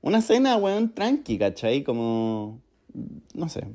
Una 0.00 0.20
cena, 0.20 0.56
weón, 0.56 0.94
tranqui, 0.94 1.38
¿cachai? 1.38 1.82
Como, 1.84 2.60
no 3.34 3.48
sé. 3.48 3.66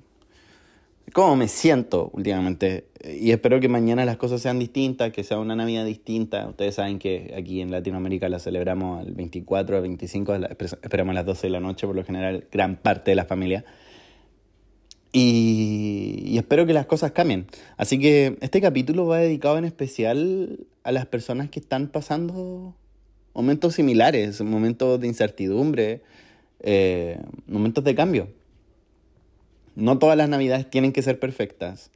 Cómo 1.14 1.36
me 1.36 1.48
siento 1.48 2.10
últimamente. 2.14 2.88
Y 3.04 3.32
espero 3.32 3.60
que 3.60 3.70
mañana 3.70 4.04
las 4.04 4.18
cosas 4.18 4.42
sean 4.42 4.60
distintas, 4.60 5.12
que 5.14 5.24
sea 5.24 5.40
una 5.40 5.56
Navidad 5.56 5.86
distinta. 5.86 6.48
Ustedes 6.48 6.76
saben 6.76 7.00
que 7.00 7.34
aquí 7.38 7.62
en 7.62 7.72
Latinoamérica 7.72 8.28
la 8.28 8.40
celebramos 8.40 9.06
el 9.06 9.14
24, 9.14 9.78
el 9.78 9.82
25, 9.84 10.36
esperamos 10.82 11.12
a 11.12 11.16
las 11.16 11.26
12 11.26 11.48
de 11.48 11.52
la 11.52 11.60
noche, 11.62 11.88
por 11.88 11.96
lo 11.96 12.04
general, 12.04 12.48
gran 12.52 12.76
parte 12.76 13.12
de 13.12 13.16
la 13.16 13.26
familia. 13.26 13.64
Y, 15.14 16.38
espero 16.38 16.66
que 16.66 16.74
las 16.74 16.86
cosas 16.86 17.12
cambien. 17.12 17.48
Así 17.78 18.00
que 18.00 18.38
este 18.42 18.62
capítulo 18.62 19.08
va 19.08 19.20
dedicado 19.20 19.58
en 19.58 19.66
especial 19.66 20.68
a 20.84 20.92
las 20.92 21.06
personas 21.06 21.50
que 21.50 21.60
están 21.60 21.88
pasando 21.88 22.76
momentos 23.34 23.76
similares, 23.76 24.42
momentos 24.42 25.00
de 25.00 25.08
incertidumbre, 25.08 26.02
eh, 26.60 27.20
momentos 27.48 27.84
de 27.84 27.96
cambio. 27.96 28.28
No 29.78 30.00
todas 30.00 30.18
las 30.18 30.28
navidades 30.28 30.68
tienen 30.68 30.92
que 30.92 31.04
ser 31.04 31.20
perfectas. 31.20 31.92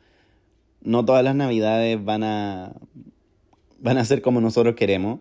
No 0.84 1.04
todas 1.04 1.24
las 1.24 1.34
navidades 1.34 2.04
van 2.04 2.24
a, 2.24 2.74
van 3.80 3.98
a 3.98 4.06
ser 4.06 4.22
como 4.22 4.40
nosotros 4.40 4.76
queremos. 4.76 5.20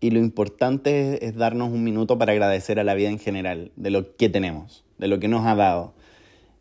Y 0.00 0.12
lo 0.12 0.18
importante 0.18 1.26
es 1.26 1.36
darnos 1.36 1.70
un 1.70 1.84
minuto 1.84 2.16
para 2.16 2.32
agradecer 2.32 2.80
a 2.80 2.84
la 2.84 2.94
vida 2.94 3.10
en 3.10 3.18
general, 3.18 3.70
de 3.76 3.90
lo 3.90 4.16
que 4.16 4.30
tenemos, 4.30 4.82
de 4.96 5.08
lo 5.08 5.20
que 5.20 5.28
nos 5.28 5.46
ha 5.46 5.54
dado 5.54 5.92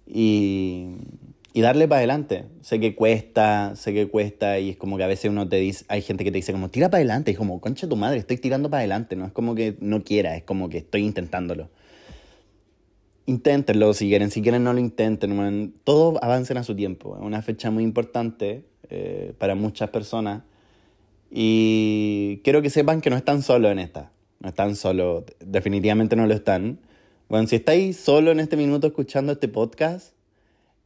y, 0.05 0.89
y 1.53 1.61
darle 1.61 1.87
para 1.87 1.99
adelante. 1.99 2.43
Sé 2.59 2.81
que 2.81 2.93
cuesta, 2.93 3.77
sé 3.77 3.93
que 3.93 4.09
cuesta 4.09 4.59
y 4.59 4.71
es 4.71 4.77
como 4.77 4.97
que 4.97 5.05
a 5.05 5.07
veces 5.07 5.31
uno 5.31 5.47
te 5.47 5.55
dice, 5.55 5.85
hay 5.87 6.01
gente 6.01 6.25
que 6.25 6.31
te 6.31 6.39
dice 6.39 6.51
como, 6.51 6.67
tira 6.67 6.89
para 6.89 6.99
adelante, 6.99 7.31
y 7.31 7.33
es 7.33 7.37
como, 7.37 7.61
concha 7.61 7.87
tu 7.87 7.95
madre, 7.95 8.19
estoy 8.19 8.35
tirando 8.37 8.69
para 8.69 8.79
adelante, 8.79 9.15
no 9.15 9.25
es 9.25 9.31
como 9.31 9.55
que 9.55 9.77
no 9.79 10.03
quiera, 10.03 10.35
es 10.35 10.43
como 10.43 10.67
que 10.67 10.79
estoy 10.79 11.05
intentándolo. 11.05 11.69
Inténtenlo 13.31 13.93
si 13.93 14.09
quieren, 14.09 14.29
si 14.29 14.41
quieren 14.41 14.65
no 14.65 14.73
lo 14.73 14.79
intenten, 14.79 15.73
todo 15.85 16.21
avancen 16.21 16.57
a 16.57 16.63
su 16.63 16.75
tiempo, 16.75 17.15
es 17.15 17.23
una 17.23 17.41
fecha 17.41 17.71
muy 17.71 17.81
importante 17.85 18.65
eh, 18.89 19.33
para 19.37 19.55
muchas 19.55 19.89
personas. 19.89 20.43
Y 21.31 22.41
quiero 22.43 22.61
que 22.61 22.69
sepan 22.69 22.99
que 22.99 23.09
no 23.09 23.15
están 23.15 23.41
solos 23.41 23.71
en 23.71 23.79
esta, 23.79 24.11
no 24.41 24.49
están 24.49 24.75
solos, 24.75 25.23
definitivamente 25.39 26.17
no 26.17 26.27
lo 26.27 26.33
están. 26.33 26.79
Bueno, 27.29 27.47
si 27.47 27.55
estáis 27.55 27.95
solo 27.95 28.31
en 28.31 28.41
este 28.41 28.57
minuto 28.57 28.87
escuchando 28.87 29.31
este 29.31 29.47
podcast, 29.47 30.13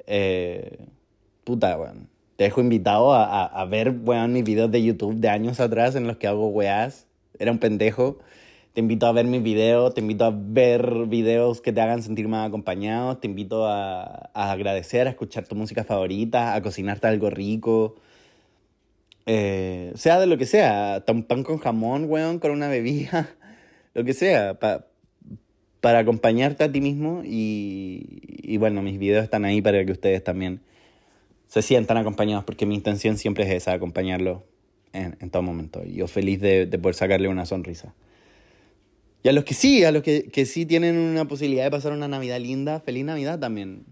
eh, 0.05 0.85
puta, 1.45 1.77
bueno, 1.77 2.05
te 2.35 2.43
dejo 2.43 2.61
invitado 2.61 3.11
a, 3.11 3.65
ver, 3.65 3.89
bueno, 3.89 4.27
mis 4.27 4.43
videos 4.43 4.69
de 4.69 4.83
YouTube 4.83 5.15
de 5.15 5.29
años 5.29 5.59
atrás 5.59 5.95
en 5.95 6.05
los 6.05 6.17
que 6.17 6.27
hago 6.27 6.49
weas. 6.49 7.07
Era 7.39 7.51
un 7.51 7.57
pendejo. 7.57 8.19
Te 8.75 8.81
invito 8.81 9.07
a 9.07 9.11
ver 9.11 9.25
mis 9.25 9.41
videos, 9.41 9.95
te 9.95 10.01
invito 10.01 10.25
a 10.25 10.31
ver 10.31 11.07
videos 11.07 11.61
que 11.61 11.73
te 11.73 11.81
hagan 11.81 12.03
sentir 12.03 12.27
más 12.27 12.47
acompañado, 12.47 13.17
te 13.17 13.25
invito 13.27 13.65
a, 13.65 14.29
agradecer, 14.33 15.07
a 15.07 15.09
escuchar 15.09 15.47
tu 15.47 15.55
música 15.55 15.83
favorita, 15.83 16.53
a 16.53 16.61
cocinarte 16.61 17.07
algo 17.07 17.31
rico. 17.31 17.95
Eh, 19.25 19.91
sea 19.95 20.19
de 20.19 20.27
lo 20.27 20.37
que 20.37 20.45
sea, 20.45 21.03
un 21.07 21.23
pan 21.23 21.43
con 21.43 21.57
jamón, 21.57 22.05
weón, 22.07 22.37
con 22.37 22.51
una 22.51 22.67
bebida, 22.67 23.29
lo 23.95 24.03
que 24.03 24.13
sea, 24.13 24.59
para 24.59 24.85
para 25.85 25.99
acompañarte 25.99 26.63
a 26.63 26.71
ti 26.71 26.81
mismo 26.81 27.21
y, 27.23 28.57
bueno, 28.57 28.81
mis 28.81 28.97
videos 28.97 29.23
están 29.23 29.45
ahí 29.45 29.61
para 29.61 29.85
que 29.85 29.91
ustedes 29.91 30.23
también 30.23 30.61
se 31.47 31.61
sientan 31.61 31.97
acompañados 31.97 32.43
porque 32.43 32.65
mi 32.65 32.73
intención 32.73 33.19
siempre 33.19 33.43
es 33.43 33.51
esa, 33.51 33.73
acompañarlo 33.73 34.43
en, 34.93 35.15
en 35.19 35.29
todo 35.29 35.43
momento. 35.43 35.83
Yo 35.83 36.07
feliz 36.07 36.41
de, 36.41 36.65
de, 36.65 36.79
poder 36.79 36.95
sacarle 36.95 37.27
una 37.27 37.45
sonrisa. 37.45 37.93
Y 39.25 39.27
a 39.27 39.31
los 39.31 39.43
que 39.43 39.55
sí, 39.55 39.83
a 39.83 39.91
los 39.91 40.03
que, 40.03 40.25
que 40.25 40.45
sí 40.45 40.67
tienen 40.67 40.95
una 40.97 41.25
posibilidad 41.25 41.63
de 41.63 41.71
pasar 41.71 41.93
una 41.93 42.07
Navidad 42.07 42.39
linda, 42.39 42.79
feliz 42.79 43.03
Navidad 43.03 43.39
también. 43.39 43.83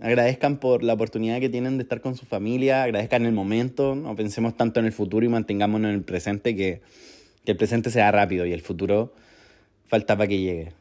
Agradezcan 0.00 0.56
por 0.58 0.82
la 0.82 0.94
oportunidad 0.94 1.38
que 1.38 1.48
tienen 1.48 1.76
de 1.76 1.84
estar 1.84 2.00
con 2.00 2.16
su 2.16 2.26
familia, 2.26 2.82
agradezcan 2.82 3.26
el 3.26 3.32
momento, 3.32 3.94
no 3.94 4.16
pensemos 4.16 4.56
tanto 4.56 4.80
en 4.80 4.86
el 4.86 4.92
futuro 4.92 5.24
y 5.24 5.28
mantengámonos 5.28 5.90
en 5.90 5.94
el 5.94 6.02
presente, 6.02 6.56
que, 6.56 6.80
que 7.44 7.52
el 7.52 7.58
presente 7.58 7.90
sea 7.92 8.10
rápido 8.10 8.44
y 8.44 8.52
el 8.52 8.60
futuro 8.60 9.14
falta 9.86 10.16
para 10.16 10.26
que 10.26 10.38
llegue. 10.40 10.72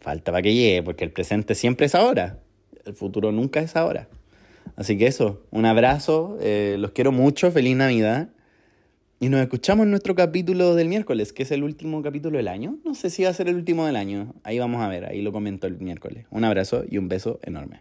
Falta 0.00 0.32
para 0.32 0.42
que 0.42 0.54
llegue, 0.54 0.82
porque 0.82 1.04
el 1.04 1.12
presente 1.12 1.54
siempre 1.54 1.86
es 1.86 1.94
ahora. 1.94 2.40
El 2.84 2.94
futuro 2.94 3.30
nunca 3.30 3.60
es 3.60 3.76
ahora. 3.76 4.08
Así 4.74 4.98
que 4.98 5.06
eso, 5.06 5.44
un 5.52 5.66
abrazo, 5.66 6.36
eh, 6.40 6.74
los 6.80 6.90
quiero 6.90 7.12
mucho, 7.12 7.52
feliz 7.52 7.76
Navidad. 7.76 8.30
Y 9.20 9.28
nos 9.28 9.40
escuchamos 9.40 9.84
en 9.84 9.90
nuestro 9.90 10.14
capítulo 10.14 10.74
del 10.74 10.88
miércoles, 10.88 11.32
que 11.32 11.44
es 11.44 11.50
el 11.52 11.62
último 11.62 12.02
capítulo 12.02 12.36
del 12.36 12.48
año. 12.48 12.78
No 12.84 12.94
sé 12.94 13.10
si 13.10 13.22
va 13.22 13.30
a 13.30 13.34
ser 13.34 13.48
el 13.48 13.54
último 13.54 13.86
del 13.86 13.96
año. 13.96 14.34
Ahí 14.42 14.58
vamos 14.58 14.82
a 14.82 14.88
ver, 14.88 15.04
ahí 15.04 15.22
lo 15.22 15.32
comento 15.32 15.66
el 15.66 15.78
miércoles. 15.78 16.26
Un 16.30 16.44
abrazo 16.44 16.84
y 16.88 16.98
un 16.98 17.08
beso 17.08 17.38
enorme. 17.42 17.80